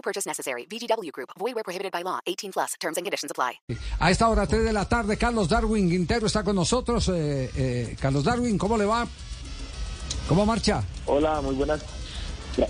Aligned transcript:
No 0.00 0.02
purchase 0.02 0.26
necessary. 0.26 0.64
VGW 0.64 1.12
Group. 1.12 1.28
Void 1.38 1.54
where 1.54 1.62
prohibited 1.62 1.92
by 1.92 2.02
law. 2.02 2.20
18 2.26 2.52
plus. 2.52 2.74
Terms 2.80 2.96
and 2.96 3.04
conditions 3.04 3.30
apply. 3.30 3.60
A 4.00 4.10
esta 4.10 4.28
hora, 4.28 4.46
3 4.46 4.64
de 4.64 4.72
la 4.72 4.86
tarde, 4.86 5.18
Carlos 5.18 5.46
Darwin 5.46 5.90
Quintero 5.90 6.26
está 6.26 6.42
con 6.42 6.56
nosotros. 6.56 7.08
Eh, 7.08 7.50
eh, 7.54 7.96
Carlos 8.00 8.24
Darwin, 8.24 8.56
¿cómo 8.56 8.78
le 8.78 8.86
va? 8.86 9.06
¿Cómo 10.26 10.46
marcha? 10.46 10.82
Hola, 11.04 11.42
muy 11.42 11.54
buenas. 11.54 11.84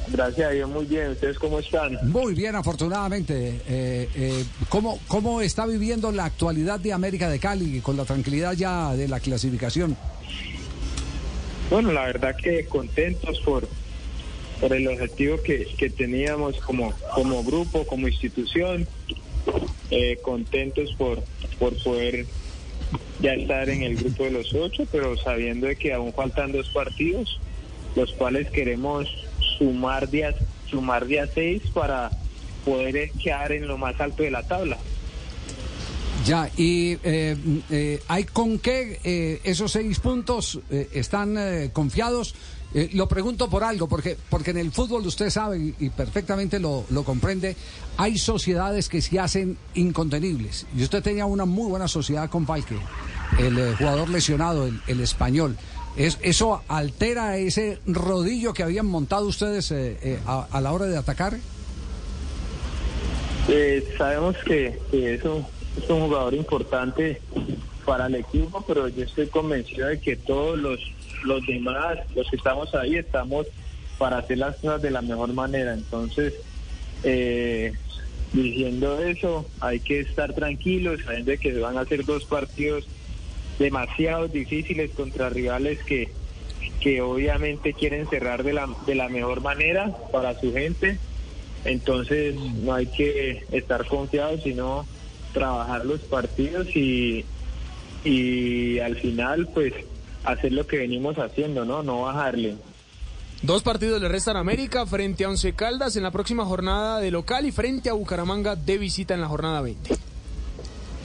Gracias 0.09 0.49
a 0.49 0.51
Dios, 0.51 0.69
muy 0.69 0.87
bien. 0.87 1.13
¿Ustedes 1.13 1.39
cómo 1.39 1.61
están? 1.61 1.99
Muy 2.11 2.35
bien, 2.35 2.57
afortunadamente. 2.57 3.63
Eh, 3.69 4.09
eh, 4.15 4.45
¿cómo, 4.69 4.99
¿Cómo 5.07 5.41
está 5.41 5.67
viviendo 5.67 6.11
la 6.11 6.25
actualidad 6.25 6.81
de 6.81 6.93
América 6.93 7.29
de 7.29 7.39
Cali 7.39 7.81
con 7.81 7.97
la 7.97 8.05
tranquilidad 8.05 8.55
ya 8.55 8.93
de 8.95 9.07
la 9.07 9.21
clasificación? 9.21 9.97
Bueno, 11.71 11.93
la 11.93 12.07
verdad 12.07 12.35
que 12.37 12.67
contentos 12.67 13.39
por, 13.41 13.69
por 14.61 14.73
el 14.75 14.87
objetivo 14.89 15.43
que, 15.43 15.67
que 15.79 15.91
teníamos 15.91 16.59
como, 16.61 16.93
como 17.15 17.43
grupo, 17.43 17.87
como 17.87 18.09
institución. 18.09 18.87
Eh, 19.91 20.19
contentos 20.23 20.95
por, 20.97 21.21
por 21.59 21.75
poder 21.83 22.27
ya 23.21 23.33
estar 23.33 23.69
en 23.69 23.83
el 23.83 23.97
grupo 23.97 24.25
de 24.25 24.31
los 24.31 24.55
ocho, 24.55 24.87
pero 24.93 25.17
sabiendo 25.17 25.67
de 25.67 25.75
que 25.75 25.93
aún 25.93 26.13
faltan 26.13 26.53
dos 26.53 26.69
partidos, 26.69 27.41
los 27.97 28.13
cuales 28.13 28.49
queremos 28.51 29.09
sumar 29.59 30.09
día, 30.09 30.35
sumar 30.71 31.07
día 31.07 31.27
seis 31.27 31.63
para 31.75 32.11
poder 32.65 33.11
quedar 33.13 33.51
en 33.51 33.67
lo 33.67 33.79
más 33.79 34.01
alto 34.01 34.23
de 34.23 34.31
la 34.31 34.43
tabla. 34.45 34.79
Ya, 36.25 36.51
y 36.57 36.99
eh, 37.03 37.37
eh, 37.71 38.01
¿hay 38.07 38.25
con 38.25 38.59
qué 38.59 39.01
eh, 39.03 39.41
esos 39.43 39.73
seis 39.73 39.99
puntos 39.99 40.61
eh, 40.71 40.89
están 40.93 41.71
confiados? 41.73 42.35
Eh, 42.73 42.91
lo 42.93 43.09
pregunto 43.09 43.51
por 43.51 43.65
algo, 43.65 43.89
porque, 43.89 44.17
porque 44.29 44.53
en 44.53 44.59
el 44.59 44.71
fútbol 44.71 45.05
usted 45.07 45.29
sabe 45.31 45.75
y, 45.79 45.91
perfectamente 45.91 46.61
lo, 46.61 46.85
lo 46.91 47.03
comprende, 47.03 47.57
hay 47.97 48.17
sociedades 48.17 48.89
que 48.89 49.03
se 49.03 49.19
hacen 49.19 49.59
incontenibles. 49.75 50.67
Y 50.77 50.83
usted 50.83 51.03
tenía 51.03 51.27
una 51.27 51.45
muy 51.45 51.69
buena 51.69 51.89
sociedad 51.89 52.31
con 52.31 52.47
Falque, 52.47 52.77
el 53.39 53.59
eh, 53.59 53.75
jugador 53.77 54.09
lesionado, 54.09 54.67
el, 54.67 54.81
el 54.87 55.01
español. 55.01 55.57
Es, 55.97 56.19
¿Eso 56.23 56.63
altera 56.69 57.37
ese 57.37 57.81
rodillo 57.87 58.53
que 58.53 58.63
habían 58.63 58.87
montado 58.87 59.27
ustedes 59.27 59.73
eh, 59.73 59.99
eh, 60.03 60.21
a, 60.25 60.47
a 60.51 60.61
la 60.61 60.73
hora 60.73 60.87
de 60.87 60.97
atacar? 60.97 61.39
Eh, 63.49 63.95
sabemos 63.99 64.37
que, 64.47 64.79
que 64.91 65.15
es, 65.15 65.25
un, 65.25 65.45
es 65.83 65.91
un 65.91 66.03
jugador 66.03 66.35
importante 66.35 67.21
para 67.91 68.07
el 68.07 68.15
equipo, 68.15 68.65
pero 68.69 68.87
yo 68.87 69.03
estoy 69.03 69.27
convencido 69.27 69.89
de 69.89 69.99
que 69.99 70.15
todos 70.15 70.57
los, 70.57 70.79
los 71.25 71.45
demás, 71.45 71.99
los 72.15 72.31
que 72.31 72.37
estamos 72.37 72.73
ahí, 72.77 72.95
estamos 72.95 73.49
para 73.99 74.19
hacer 74.19 74.39
las 74.39 74.55
cosas 74.59 74.81
de 74.81 74.93
la 74.93 75.03
mejor 75.03 75.33
manera. 75.33 75.75
Entonces, 75.75 76.35
eh, 77.03 77.73
diciendo 78.33 79.01
eso, 79.01 79.45
hay 79.59 79.81
que 79.81 79.99
estar 79.99 80.33
tranquilos, 80.35 81.01
sabiendo 81.05 81.33
que 81.41 81.53
van 81.59 81.79
a 81.79 81.85
ser 81.85 82.05
dos 82.05 82.27
partidos 82.27 82.87
demasiado 83.59 84.29
difíciles 84.29 84.93
contra 84.93 85.29
rivales 85.29 85.83
que, 85.83 86.13
que 86.79 87.03
obviamente 87.03 87.73
quieren 87.73 88.09
cerrar 88.09 88.45
de 88.45 88.53
la, 88.53 88.69
de 88.87 88.95
la 88.95 89.09
mejor 89.09 89.41
manera 89.41 89.97
para 90.13 90.39
su 90.39 90.53
gente. 90.53 90.97
Entonces 91.65 92.37
no 92.37 92.73
hay 92.73 92.87
que 92.87 93.43
estar 93.51 93.85
confiados, 93.89 94.45
sino 94.45 94.87
trabajar 95.33 95.85
los 95.85 95.99
partidos 96.03 96.69
y, 96.77 97.25
y 98.05 98.79
al 98.79 98.97
final 98.97 99.49
pues 99.53 99.73
hacer 100.25 100.53
lo 100.53 100.67
que 100.67 100.79
venimos 100.79 101.17
haciendo, 101.17 101.65
¿no? 101.65 101.83
No 101.83 102.03
bajarle. 102.03 102.57
Dos 103.43 103.63
partidos 103.63 104.03
le 104.03 104.09
restan 104.09 104.37
a 104.37 104.41
América 104.41 104.85
frente 104.85 105.25
a 105.25 105.29
Once 105.29 105.55
Caldas 105.55 105.97
en 105.97 106.03
la 106.03 106.11
próxima 106.11 106.45
jornada 106.45 107.01
de 107.01 107.11
local 107.11 107.47
y 107.47 107.53
frente 107.53 107.89
a 107.89 107.95
Bucaramanga 107.95 108.55
de 108.55 108.77
visita 108.77 109.15
en 109.15 109.23
la 109.23 109.29
jornada 109.29 109.63
20. 109.63 109.97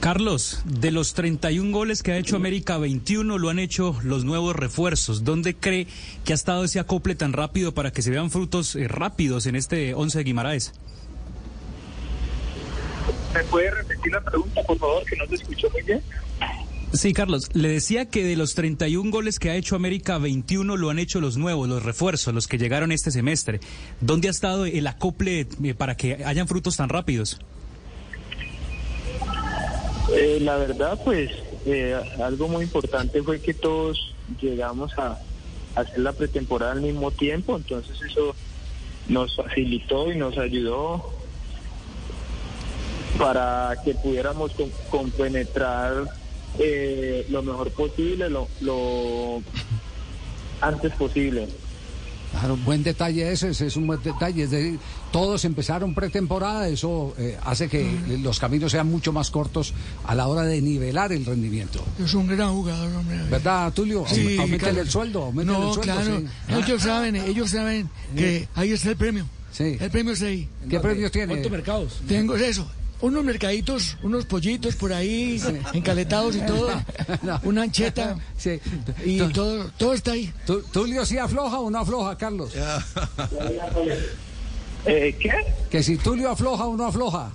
Carlos, 0.00 0.60
de 0.64 0.90
los 0.90 1.14
31 1.14 1.72
goles 1.72 2.02
que 2.02 2.12
ha 2.12 2.18
hecho 2.18 2.36
América, 2.36 2.76
21 2.76 3.38
lo 3.38 3.48
han 3.48 3.58
hecho 3.58 3.96
los 4.04 4.24
nuevos 4.24 4.54
refuerzos. 4.54 5.24
¿Dónde 5.24 5.56
cree 5.56 5.86
que 6.24 6.32
ha 6.32 6.34
estado 6.34 6.64
ese 6.64 6.78
acople 6.78 7.14
tan 7.14 7.32
rápido 7.32 7.72
para 7.72 7.90
que 7.90 8.02
se 8.02 8.10
vean 8.10 8.30
frutos 8.30 8.76
eh, 8.76 8.86
rápidos 8.86 9.46
en 9.46 9.56
este 9.56 9.94
11 9.94 10.18
de 10.18 10.24
Guimaraes? 10.24 10.74
¿Me 13.34 13.42
puede 13.44 13.70
repetir 13.70 14.12
la 14.12 14.20
pregunta, 14.20 14.62
por 14.62 14.78
favor, 14.78 15.04
que 15.06 15.16
no 15.16 15.26
te 15.26 15.36
escucho 15.36 15.68
muy 15.70 15.82
bien? 15.82 16.02
Sí, 16.96 17.12
Carlos, 17.12 17.50
le 17.52 17.68
decía 17.68 18.06
que 18.06 18.24
de 18.24 18.36
los 18.36 18.54
31 18.54 19.10
goles 19.10 19.38
que 19.38 19.50
ha 19.50 19.56
hecho 19.56 19.76
América, 19.76 20.16
21 20.16 20.78
lo 20.78 20.88
han 20.88 20.98
hecho 20.98 21.20
los 21.20 21.36
nuevos, 21.36 21.68
los 21.68 21.82
refuerzos, 21.82 22.32
los 22.32 22.46
que 22.46 22.56
llegaron 22.56 22.90
este 22.90 23.10
semestre. 23.10 23.60
¿Dónde 24.00 24.28
ha 24.28 24.30
estado 24.30 24.64
el 24.64 24.86
acople 24.86 25.46
eh, 25.62 25.74
para 25.74 25.96
que 25.96 26.24
hayan 26.24 26.48
frutos 26.48 26.76
tan 26.78 26.88
rápidos? 26.88 27.38
Eh, 30.14 30.38
la 30.40 30.56
verdad, 30.56 30.98
pues 31.04 31.30
eh, 31.66 32.00
algo 32.24 32.48
muy 32.48 32.64
importante 32.64 33.22
fue 33.22 33.40
que 33.40 33.52
todos 33.52 34.14
llegamos 34.40 34.96
a, 34.96 35.18
a 35.74 35.80
hacer 35.80 35.98
la 35.98 36.12
pretemporada 36.12 36.72
al 36.72 36.80
mismo 36.80 37.10
tiempo, 37.10 37.56
entonces 37.56 38.00
eso 38.10 38.34
nos 39.08 39.36
facilitó 39.36 40.10
y 40.10 40.16
nos 40.16 40.38
ayudó 40.38 41.12
para 43.18 43.76
que 43.84 43.94
pudiéramos 43.94 44.52
compenetrar 44.88 46.06
eh, 46.58 47.26
lo 47.30 47.42
mejor 47.42 47.70
posible, 47.72 48.28
lo, 48.30 48.48
lo 48.60 49.42
antes 50.60 50.92
posible. 50.94 51.48
Claro, 52.32 52.56
buen 52.58 52.82
detalle 52.82 53.30
ese, 53.32 53.50
ese 53.50 53.66
es 53.68 53.76
un 53.76 53.86
buen 53.86 54.02
detalle. 54.02 54.42
Es 54.42 54.50
decir, 54.50 54.78
todos 55.10 55.44
empezaron 55.46 55.94
pretemporada, 55.94 56.68
eso 56.68 57.14
eh, 57.18 57.38
hace 57.44 57.68
que 57.68 57.88
los 58.20 58.38
caminos 58.38 58.72
sean 58.72 58.88
mucho 58.88 59.10
más 59.12 59.30
cortos 59.30 59.72
a 60.04 60.14
la 60.14 60.26
hora 60.26 60.42
de 60.42 60.60
nivelar 60.60 61.12
el 61.12 61.24
rendimiento. 61.24 61.82
Es 62.02 62.12
un 62.14 62.26
gran 62.26 62.52
jugador, 62.52 62.92
hombre. 62.94 63.16
¿Verdad, 63.30 63.72
Tulio? 63.72 64.04
Sí, 64.06 64.36
Aumentele 64.38 64.58
claro. 64.58 64.80
el 64.82 64.90
sueldo, 64.90 65.22
aumentele 65.24 65.58
No, 65.58 65.68
el 65.68 65.74
sueldo. 65.74 65.92
claro. 65.94 66.18
sí. 66.20 66.26
Ellos 66.54 66.82
saben, 66.82 67.16
ellos 67.16 67.50
saben 67.50 67.88
que 68.14 68.48
ahí 68.54 68.72
está 68.72 68.90
el 68.90 68.96
premio. 68.96 69.24
Sí. 69.52 69.78
El 69.80 69.90
premio 69.90 70.12
está 70.12 70.26
ahí. 70.26 70.46
¿Qué 70.68 70.78
premios 70.80 71.10
tiene? 71.12 71.36
mercados? 71.48 72.00
Tengo 72.06 72.36
eso. 72.36 72.68
Unos 73.02 73.22
mercaditos, 73.24 73.96
unos 74.02 74.24
pollitos 74.24 74.74
por 74.76 74.92
ahí, 74.92 75.40
encaletados 75.74 76.34
y 76.36 76.40
todo. 76.40 76.70
No. 77.22 77.40
Una 77.44 77.62
ancheta. 77.62 78.16
Sí. 78.38 78.58
Y 79.04 79.18
Tu- 79.18 79.30
todo, 79.30 79.70
todo 79.76 79.92
está 79.94 80.12
ahí. 80.12 80.32
Tu- 80.46 80.62
¿Tulio 80.62 81.04
sí 81.04 81.18
afloja 81.18 81.58
o 81.60 81.70
no 81.70 81.78
afloja, 81.78 82.16
Carlos? 82.16 82.52
Eh, 84.88 85.16
¿Qué? 85.18 85.32
Que 85.68 85.82
si 85.82 85.96
Tulio 85.96 86.30
afloja 86.30 86.64
o 86.66 86.76
no 86.76 86.86
afloja. 86.86 87.30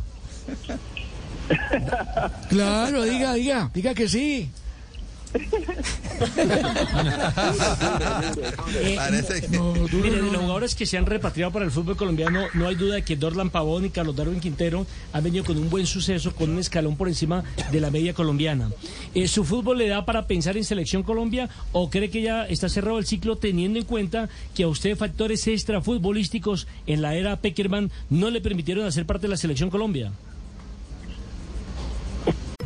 Claro, 2.50 3.04
diga, 3.04 3.34
diga, 3.34 3.70
diga 3.74 3.94
que 3.94 4.08
sí. 4.08 4.50
Parece 8.96 9.42
que... 9.42 9.58
No, 9.58 9.74
duro, 9.74 10.04
Mire, 10.04 10.18
de 10.18 10.32
los 10.32 10.38
jugadores 10.38 10.76
que 10.76 10.86
se 10.86 10.98
han 10.98 11.06
repatriado 11.06 11.52
para 11.52 11.66
el 11.66 11.72
fútbol 11.72 11.98
colombiano, 11.98 12.46
no 12.54 12.68
hay 12.68 12.76
duda 12.76 12.96
de 12.96 13.04
que 13.04 13.16
Dorlan 13.16 13.50
Pavón 13.50 13.86
y 13.86 13.90
Carlos 13.90 14.16
Darwin 14.16 14.40
Quintero 14.40 14.86
han 15.14 15.24
venido 15.24 15.44
con 15.44 15.58
un 15.58 15.70
buen 15.70 15.86
suceso, 15.86 16.34
con 16.36 16.50
un 16.50 16.60
escalón 16.60 16.96
por 16.96 17.08
encima 17.08 17.44
de 17.72 17.80
la 17.80 17.92
media 17.92 18.14
colombiana. 18.14 18.70
Eh, 19.14 19.28
¿Su 19.28 19.44
fútbol 19.44 19.78
le 19.78 19.88
da 19.88 20.06
para 20.06 20.28
pensar 20.28 20.58
en 20.58 20.64
Selección 20.64 21.04
Colombia 21.04 21.50
o 21.72 21.90
cree 21.90 22.10
que 22.10 22.22
ya 22.22 22.46
está 22.46 22.70
cerrado 22.70 22.98
el 22.98 23.06
ciclo 23.06 23.38
teniendo 23.38 23.80
en 23.80 23.86
cuenta 23.86 24.30
que 24.56 24.64
a 24.64 24.68
usted 24.68 24.98
factores 24.98 25.48
extra 25.48 25.82
futbolísticos 25.82 26.68
en 26.88 27.02
la 27.02 27.16
era 27.16 27.38
Peckerman 27.38 27.92
no 28.10 28.30
le 28.30 28.42
permitieron 28.42 28.86
hacer 28.86 29.06
parte 29.06 29.28
de 29.28 29.32
la 29.32 29.38
Selección 29.38 29.70
Colombia? 29.70 30.12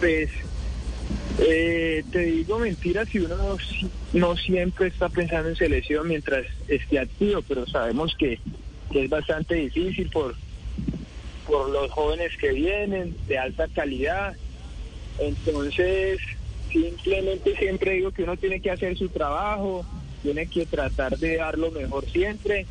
Pues 0.00 0.30
eh, 1.38 2.04
te 2.12 2.18
digo 2.18 2.58
mentiras 2.58 3.08
si 3.08 3.18
uno 3.18 3.36
no, 4.12 4.36
si- 4.36 4.42
siempre 4.44 4.88
está 4.88 5.08
pensando 5.08 5.48
en 5.48 5.56
selección 5.56 6.08
mientras 6.08 6.44
esté 6.68 6.98
activo, 6.98 7.42
pero 7.42 7.66
sabemos 7.66 8.14
que, 8.18 8.38
es 8.94 9.08
bastante 9.08 9.54
difícil 9.54 10.10
por, 10.10 10.34
por 11.46 11.70
los 11.70 11.90
jóvenes 11.92 12.30
que 12.38 12.52
vienen 12.52 13.16
de 13.26 13.38
alta 13.38 13.66
calidad. 13.68 14.36
Entonces, 15.18 16.18
simplemente 16.70 17.56
siempre 17.56 17.92
digo 17.92 18.10
que 18.10 18.24
uno 18.24 18.36
tiene 18.36 18.60
que 18.60 18.70
hacer 18.70 18.98
su 18.98 19.08
trabajo, 19.08 19.86
tiene 20.22 20.46
que 20.48 20.66
tratar 20.66 21.18
de 21.18 21.36
dar 21.38 21.56
lo 21.56 21.70
mejor 21.70 22.08
siempre 22.10 22.66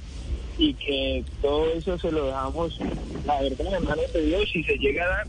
y 0.57 0.73
que 0.75 1.25
todo 1.41 1.71
eso 1.73 1.97
se 1.97 2.11
lo 2.11 2.27
dejamos, 2.27 2.77
la 3.25 3.41
verdad, 3.41 3.73
en 3.77 3.83
manos 3.83 4.13
de 4.13 4.21
Dios 4.21 4.55
y 4.55 4.63
se 4.63 4.77
llega 4.77 5.05
a 5.05 5.07
dar. 5.07 5.27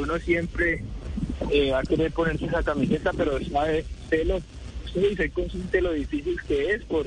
Uno 0.00 0.18
siempre 0.18 0.82
eh, 1.50 1.70
va 1.70 1.80
a 1.80 1.82
querer 1.82 2.12
ponerse 2.12 2.46
esa 2.46 2.62
camiseta, 2.62 3.12
pero 3.16 3.38
sabe, 3.50 3.84
sé 4.08 4.24
lo, 4.24 4.40
soy 4.92 5.30
consciente 5.30 5.78
de 5.78 5.82
lo 5.82 5.92
difícil 5.92 6.36
que 6.46 6.72
es 6.72 6.84
por, 6.84 7.06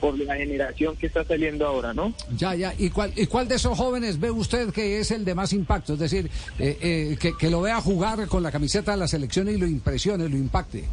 por 0.00 0.18
la 0.18 0.36
generación 0.36 0.96
que 0.96 1.06
está 1.06 1.24
saliendo 1.24 1.66
ahora, 1.66 1.92
¿no? 1.92 2.14
Ya, 2.36 2.54
ya. 2.54 2.74
¿Y 2.78 2.90
cuál, 2.90 3.12
¿Y 3.16 3.26
cuál 3.26 3.48
de 3.48 3.56
esos 3.56 3.76
jóvenes 3.76 4.18
ve 4.20 4.30
usted 4.30 4.70
que 4.70 5.00
es 5.00 5.10
el 5.10 5.24
de 5.24 5.34
más 5.34 5.52
impacto? 5.52 5.94
Es 5.94 5.98
decir, 5.98 6.30
eh, 6.58 6.78
eh, 6.80 7.16
que, 7.20 7.36
que 7.36 7.50
lo 7.50 7.62
vea 7.62 7.80
jugar 7.80 8.26
con 8.28 8.42
la 8.42 8.52
camiseta 8.52 8.92
de 8.92 8.98
la 8.98 9.08
selección 9.08 9.48
y 9.48 9.56
lo 9.56 9.66
impresione, 9.66 10.28
lo 10.28 10.36
impacte. 10.36 10.84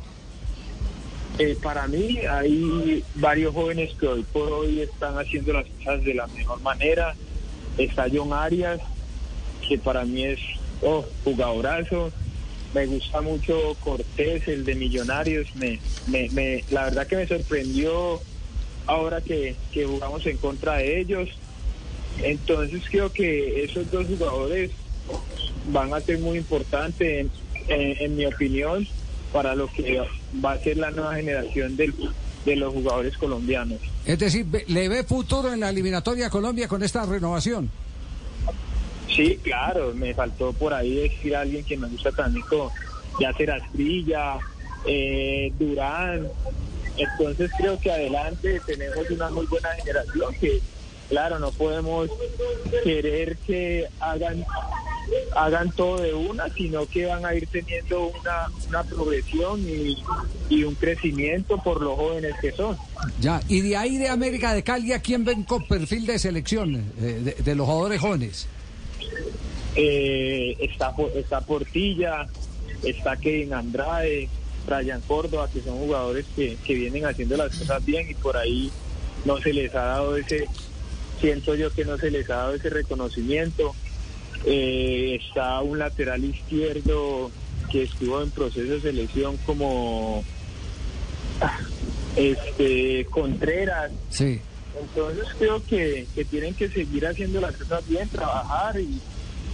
Eh, 1.38 1.58
para 1.62 1.86
mí 1.88 2.20
hay 2.20 3.04
varios 3.16 3.54
jóvenes 3.54 3.94
que 4.00 4.08
hoy 4.08 4.24
por 4.32 4.52
hoy 4.54 4.82
están 4.82 5.18
haciendo 5.18 5.52
las 5.52 5.66
cosas 5.66 6.04
de 6.06 6.14
la 6.14 6.28
mejor 6.28 6.62
manera. 6.62 7.14
Está 7.78 8.06
John 8.12 8.32
Arias, 8.32 8.80
que 9.68 9.78
para 9.78 10.06
mí 10.06 10.24
es 10.24 10.40
oh, 10.82 11.06
jugadorazo. 11.24 12.12
Me 12.74 12.86
gusta 12.88 13.22
mucho 13.22 13.76
Cortés, 13.80 14.48
el 14.48 14.66
de 14.66 14.76
Millonarios. 14.76 15.48
Me, 15.56 15.80
me, 16.08 16.28
me- 16.32 16.64
la 16.72 16.86
verdad 16.86 17.08
que 17.08 17.16
me 17.16 17.28
sorprendió 17.28 18.22
ahora 18.86 19.22
que, 19.22 19.56
que 19.72 19.86
jugamos 19.86 20.26
en 20.26 20.38
contra 20.38 20.76
de 20.78 21.00
ellos. 21.00 21.30
Entonces 22.22 22.84
creo 22.90 23.12
que 23.12 23.64
esos 23.64 23.90
dos 23.92 24.06
jugadores 24.08 24.72
van 25.72 25.94
a 25.94 26.02
ser 26.02 26.20
muy 26.20 26.38
importantes, 26.38 27.28
en, 27.68 27.96
en- 28.00 28.16
mi 28.16 28.26
opinión, 28.26 28.88
para 29.34 29.56
lo 29.56 29.68
que 29.68 30.02
va 30.44 30.54
a 30.54 30.60
ser 30.60 30.78
la 30.78 30.92
nueva 30.92 31.16
generación 31.16 31.76
del- 31.76 31.94
de 32.46 32.56
los 32.56 32.74
jugadores 32.74 33.18
colombianos. 33.18 33.80
Es 34.06 34.20
decir, 34.20 34.46
¿le 34.68 34.88
ve 34.90 35.04
futuro 35.04 35.52
en 35.54 35.60
la 35.62 35.70
eliminatoria 35.70 36.30
Colombia 36.30 36.68
con 36.68 36.84
esta 36.84 37.06
renovación? 37.06 37.72
Sí, 39.14 39.40
claro, 39.44 39.94
me 39.94 40.14
faltó 40.14 40.54
por 40.54 40.74
ahí 40.74 40.96
decir 40.96 41.36
a 41.36 41.42
alguien 41.42 41.64
que 41.64 41.78
me 41.78 41.88
gusta 41.88 42.12
como 42.12 42.72
Yacer 43.20 43.52
Astrilla, 43.52 44.38
eh, 44.86 45.52
Durán. 45.60 46.28
Entonces 46.98 47.52
creo 47.58 47.80
que 47.80 47.92
adelante 47.92 48.62
tenemos 48.66 49.10
una 49.10 49.30
muy 49.30 49.46
buena 49.48 49.70
generación 49.76 50.34
que, 50.40 50.62
claro, 51.10 51.40
no 51.40 51.52
podemos 51.52 52.10
querer 52.84 53.38
que 53.46 53.88
hagan 54.00 54.46
hagan 55.36 55.72
todo 55.72 56.02
de 56.02 56.14
una, 56.14 56.50
sino 56.50 56.88
que 56.88 57.06
van 57.06 57.26
a 57.26 57.36
ir 57.36 57.48
teniendo 57.48 58.08
una, 58.08 58.48
una 58.68 58.84
progresión 58.84 59.62
y, 59.62 60.04
y 60.50 60.64
un 60.64 60.74
crecimiento 60.76 61.62
por 61.62 61.82
los 61.82 61.96
jóvenes 61.96 62.34
que 62.42 62.52
son. 62.52 62.76
Ya. 63.20 63.40
Y 63.48 63.62
de 63.62 63.78
ahí 63.78 63.98
de 63.98 64.10
América 64.10 64.54
de 64.54 64.64
Cali, 64.64 64.94
¿a 64.94 65.02
quién 65.02 65.24
ven 65.24 65.44
con 65.44 65.68
perfil 65.68 66.08
de 66.08 66.18
selección 66.18 66.76
eh, 66.76 67.22
de, 67.24 67.34
de 67.34 67.56
los 67.56 67.68
jugadores 67.68 68.02
jóvenes? 68.02 68.48
Eh, 69.76 70.56
está, 70.60 70.94
está 71.16 71.42
Portilla, 71.42 72.28
está 72.84 73.18
Kevin 73.18 73.54
Andrade, 73.54 74.30
Brian 74.66 75.02
Córdoba, 75.02 75.50
que 75.52 75.62
son 75.62 75.78
jugadores 75.78 76.26
que, 76.36 76.58
que 76.66 76.74
vienen 76.74 77.06
haciendo 77.06 77.38
las 77.38 77.56
cosas 77.56 77.84
bien 77.86 78.10
y 78.10 78.14
por 78.14 78.38
ahí 78.38 78.72
no 79.26 79.38
se 79.40 79.54
les 79.54 79.74
ha 79.76 79.84
dado 79.84 80.16
ese, 80.18 80.48
siento 81.20 81.56
yo 81.56 81.72
que 81.72 81.86
no 81.86 81.98
se 81.98 82.10
les 82.12 82.30
ha 82.30 82.36
dado 82.38 82.54
ese 82.56 82.70
reconocimiento. 82.70 83.76
Eh, 84.46 85.20
está 85.22 85.62
un 85.62 85.80
lateral 85.80 86.24
izquierdo 86.24 87.32
que 87.72 87.84
estuvo 87.84 88.22
en 88.22 88.30
proceso 88.32 88.74
de 88.74 88.82
selección 88.82 89.38
como 89.46 90.24
este 92.16 93.06
Contreras, 93.10 93.92
Sí. 94.10 94.40
entonces 94.80 95.26
creo 95.38 95.64
que, 95.66 96.08
que 96.16 96.26
tienen 96.26 96.54
que 96.54 96.70
seguir 96.70 97.08
haciendo 97.08 97.42
las 97.42 97.56
cosas 97.58 97.88
bien, 97.88 98.08
trabajar 98.10 98.80
y, 98.80 99.00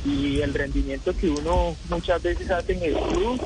y 0.06 0.42
el 0.42 0.54
rendimiento 0.54 1.16
que 1.16 1.30
uno 1.30 1.76
muchas 1.90 2.22
veces 2.24 2.50
hace 2.50 2.74
en 2.74 2.84
el 2.84 2.94
club 2.94 3.40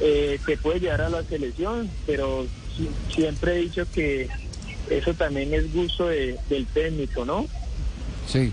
eh, 0.00 0.38
puede 0.62 0.80
llevar 0.80 1.02
a 1.02 1.08
la 1.08 1.22
selección, 1.24 1.90
pero 2.06 2.46
si- 2.76 2.88
siempre 3.14 3.56
he 3.56 3.62
dicho 3.62 3.84
que 3.92 4.28
eso 4.90 5.14
también 5.14 5.52
es 5.54 5.72
gusto 5.72 6.06
de- 6.08 6.38
del 6.48 6.66
técnico, 6.66 7.24
¿no? 7.24 7.46
Sí, 8.28 8.52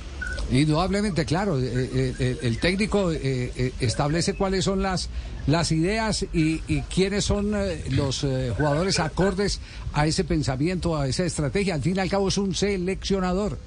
indudablemente, 0.51 1.25
claro. 1.25 1.59
eh, 1.59 1.89
eh, 1.93 2.13
eh, 2.19 2.37
el 2.41 2.57
técnico 2.59 3.11
establece 3.11 4.33
cuáles 4.33 4.65
son 4.65 4.81
las, 4.81 5.09
las 5.47 5.71
ideas 5.71 6.25
y, 6.33 6.61
y 6.67 6.81
quiénes 6.93 7.25
son 7.25 7.51
los 7.91 8.25
jugadores 8.57 8.99
acordes 8.99 9.59
a 9.93 10.07
ese 10.07 10.23
pensamiento, 10.23 10.97
a 10.97 11.07
esa 11.07 11.23
estrategia. 11.25 11.75
Al 11.75 11.81
fin 11.83 11.95
y 11.97 11.99
al 11.99 12.09
cabo 12.09 12.27
es 12.29 12.37
un 12.37 12.53
seleccionador. 12.55 13.57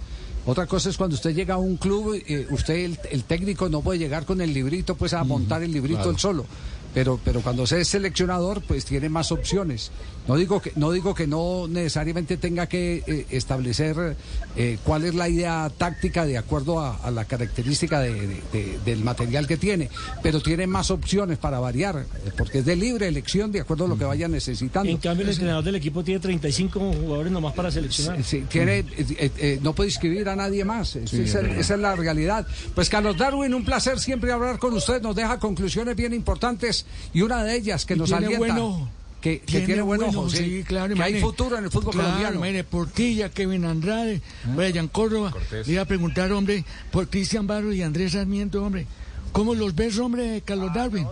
Otra 0.44 0.66
cosa 0.66 0.90
es 0.90 0.96
cuando 0.96 1.14
usted 1.14 1.34
llega 1.34 1.54
a 1.54 1.58
un 1.58 1.76
club, 1.76 2.20
eh, 2.26 2.46
usted, 2.50 2.74
el, 2.74 2.98
el 3.10 3.24
técnico, 3.24 3.68
no 3.68 3.80
puede 3.80 3.98
llegar 3.98 4.24
con 4.24 4.40
el 4.40 4.52
librito, 4.52 4.96
pues 4.96 5.12
a 5.12 5.22
montar 5.22 5.62
el 5.62 5.72
librito 5.72 5.98
claro. 5.98 6.10
él 6.10 6.18
solo. 6.18 6.46
Pero, 6.94 7.18
pero 7.24 7.40
cuando 7.40 7.66
se 7.66 7.80
es 7.80 7.88
seleccionador, 7.88 8.60
pues 8.62 8.84
tiene 8.84 9.08
más 9.08 9.32
opciones. 9.32 9.90
No 10.28 10.36
digo 10.36 10.60
que 10.62 10.72
no 10.76 10.92
digo 10.92 11.14
que 11.14 11.26
no 11.26 11.66
necesariamente 11.68 12.36
tenga 12.36 12.66
que 12.68 13.02
eh, 13.06 13.26
establecer 13.30 14.16
eh, 14.56 14.78
cuál 14.84 15.04
es 15.04 15.14
la 15.16 15.28
idea 15.28 15.68
táctica 15.76 16.24
de 16.26 16.38
acuerdo 16.38 16.78
a, 16.78 16.94
a 16.96 17.10
la 17.10 17.24
característica 17.24 17.98
de- 18.00 18.12
de- 18.28 18.42
de- 18.52 18.78
del 18.84 19.00
material 19.02 19.48
que 19.48 19.56
tiene, 19.56 19.90
pero 20.22 20.40
tiene 20.40 20.66
más 20.68 20.90
opciones 20.92 21.38
para 21.38 21.58
variar, 21.58 22.04
eh, 22.26 22.30
porque 22.36 22.58
es 22.58 22.64
de 22.66 22.76
libre 22.76 23.08
elección 23.08 23.50
de 23.50 23.60
acuerdo 23.62 23.86
a 23.86 23.88
lo 23.88 23.98
que 23.98 24.04
vaya 24.04 24.28
necesitando. 24.28 24.88
En 24.90 24.98
cambio, 24.98 25.24
el 25.24 25.30
Es- 25.30 25.36
entrenador 25.36 25.64
del 25.64 25.74
equipo 25.76 26.04
tiene 26.04 26.20
35 26.20 26.78
jugadores 26.92 27.32
nomás 27.32 27.54
para 27.54 27.70
seleccionar. 27.72 28.22
Sí, 28.22 28.44
tiene, 28.48 28.78
eh, 28.80 28.86
eh, 28.98 29.30
eh, 29.38 29.58
no 29.62 29.74
puede 29.74 29.88
inscribir 29.90 30.28
a 30.28 30.36
nadie 30.36 30.64
más. 30.64 30.94
Esa 30.94 31.08
Sí, 31.16 31.22
es 31.22 31.34
esa 31.34 31.74
es 31.74 31.80
la 31.80 31.96
realidad. 31.96 32.46
Pues 32.76 32.88
Carlos 32.88 33.16
Darwin, 33.16 33.54
un 33.54 33.64
placer 33.64 33.98
siempre 33.98 34.30
hablar 34.30 34.58
con 34.60 34.72
usted. 34.74 35.02
Nos 35.02 35.16
deja 35.16 35.38
conclusiones 35.40 35.96
bien 35.96 36.12
importantes 36.14 36.81
y 37.14 37.22
una 37.22 37.42
de 37.44 37.56
ellas 37.56 37.84
que 37.86 37.94
Y 37.94 37.98
nos 37.98 38.08
tiene 38.08 38.26
alienta. 38.26 38.38
buen 38.38 38.58
ojo. 38.58 38.88
Que, 39.20 39.38
que 39.40 39.60
tiene, 39.60 39.82
buen 39.82 40.02
ojo, 40.02 40.28
sí. 40.28 40.36
sí, 40.38 40.64
claro. 40.64 40.94
Que 40.96 41.02
hay 41.02 41.20
futuro 41.20 41.56
en 41.56 41.62
el 41.64 41.70
fútbol 41.70 41.92
Claro, 41.92 42.08
colombiano. 42.08 42.36
imagine, 42.38 42.64
Portilla, 42.64 43.28
Kevin 43.30 43.64
Andrade, 43.64 44.20
Brian 44.56 44.88
Córdoba. 44.88 45.32
Le 45.64 45.72
iba 45.72 45.82
a 45.82 45.84
preguntar, 45.84 46.32
hombre, 46.32 46.64
por 46.90 47.08
Cristian 47.08 47.46
Barro 47.46 47.72
y 47.72 47.82
Andrés 47.82 48.12
Sarmiento, 48.12 48.64
hombre. 48.64 48.84
¿Cómo 49.30 49.54
los 49.54 49.76
ves, 49.76 49.96
hombre, 50.00 50.42
Carlos 50.44 50.74
Darwin? 50.74 51.06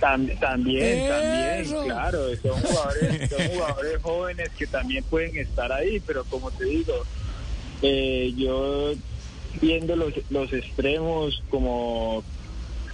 Tam- 0.00 0.38
también, 0.40 0.98
Eso. 1.62 1.74
también, 1.74 1.84
claro, 1.84 2.18
son 2.42 2.60
jugadores, 2.62 3.30
son 3.30 3.48
jugadores 3.48 4.02
jóvenes 4.02 4.48
que 4.58 4.66
también 4.66 5.04
pueden 5.04 5.36
estar 5.36 5.70
ahí, 5.72 6.00
pero 6.06 6.24
como 6.24 6.50
te 6.50 6.64
digo, 6.64 6.94
eh, 7.82 8.32
yo 8.36 8.92
viendo 9.60 9.94
los, 9.96 10.12
los 10.30 10.52
extremos 10.52 11.42
como, 11.50 12.22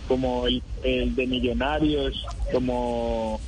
como 0.09 0.47
el, 0.47 0.63
el 0.83 1.15
de 1.15 1.27
Millonarios, 1.27 2.25
como 2.53 3.41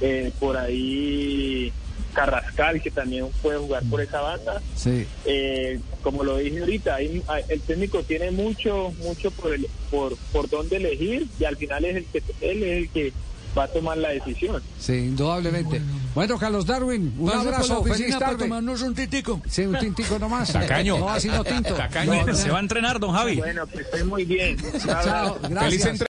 eh, 0.00 0.32
por 0.40 0.56
ahí 0.56 1.72
Carrascal, 2.14 2.80
que 2.82 2.90
también 2.90 3.26
puede 3.42 3.58
jugar 3.58 3.82
por 3.88 4.00
esa 4.00 4.20
banda, 4.20 4.60
Sí. 4.74 5.06
eh, 5.26 5.78
como 6.02 6.24
lo 6.24 6.38
dije 6.38 6.58
ahorita, 6.60 6.94
hay- 6.96 7.22
hay- 7.28 7.44
el 7.48 7.60
técnico 7.60 8.02
tiene 8.02 8.30
mucho, 8.32 8.92
mucho 9.04 9.30
por, 9.30 9.54
el, 9.54 9.66
por, 9.90 10.16
por 10.32 10.48
dónde 10.50 10.76
elegir 10.78 11.28
y 11.38 11.44
al 11.44 11.56
final 11.56 11.84
es 11.84 11.96
el 11.96 12.04
que 12.06 12.22
él 12.40 12.62
es 12.64 12.78
el 12.78 12.88
que 12.90 13.12
va 13.56 13.64
a 13.64 13.68
tomar 13.68 13.98
la 13.98 14.08
decisión. 14.10 14.62
Sí, 14.78 14.92
indudablemente. 14.94 15.80
Bueno, 16.14 16.38
Carlos 16.38 16.66
Darwin, 16.66 17.12
un 17.18 17.30
abrazo, 17.30 17.82
feliz 17.84 18.14
para 18.14 18.26
tarde. 18.30 18.44
tomarnos 18.44 18.82
un 18.82 18.94
titico. 18.94 19.40
Sí, 19.48 19.62
un 19.62 19.78
tintico 19.78 20.18
nomás. 20.18 20.52
Tacaño. 20.52 20.98
No, 20.98 21.10
así 21.10 21.28
no 21.28 21.44
tinto. 21.44 21.74
Tacaño. 21.74 22.12
No, 22.14 22.26
no. 22.26 22.34
Se 22.34 22.48
va 22.50 22.58
a 22.58 22.60
entrenar, 22.60 22.98
don 23.00 23.12
Javi. 23.12 23.36
Bueno, 23.36 23.66
pues 23.66 23.84
estoy 23.86 24.04
muy 24.04 24.24
bien. 24.24 24.56
Chao, 24.84 25.38
gracias. 25.48 26.09